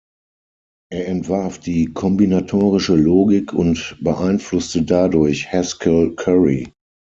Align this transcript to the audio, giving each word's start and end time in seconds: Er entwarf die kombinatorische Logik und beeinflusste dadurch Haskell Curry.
Er 0.91 1.07
entwarf 1.09 1.59
die 1.59 1.93
kombinatorische 1.93 2.95
Logik 2.95 3.53
und 3.53 3.97
beeinflusste 4.01 4.81
dadurch 4.81 5.51
Haskell 5.53 6.15
Curry. 6.15 6.73